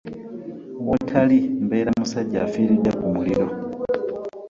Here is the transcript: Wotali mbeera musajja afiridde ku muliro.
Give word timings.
Wotali 0.87 1.39
mbeera 1.65 1.91
musajja 1.99 2.37
afiridde 2.47 2.89
ku 2.99 3.05
muliro. 3.13 3.45